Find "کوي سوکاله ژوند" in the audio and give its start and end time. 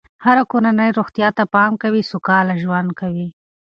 1.81-2.89